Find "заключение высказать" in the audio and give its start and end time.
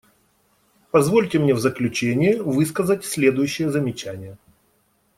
1.59-3.05